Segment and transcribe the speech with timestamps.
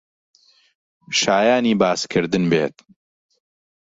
[1.19, 2.75] شایانی باسکردن بێت